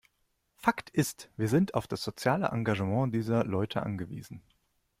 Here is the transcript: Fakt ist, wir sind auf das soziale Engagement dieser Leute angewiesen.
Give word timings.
Fakt 0.55 0.89
ist, 0.89 1.29
wir 1.37 1.47
sind 1.47 1.75
auf 1.75 1.85
das 1.85 2.01
soziale 2.01 2.47
Engagement 2.47 3.13
dieser 3.13 3.43
Leute 3.45 3.83
angewiesen. 3.83 4.41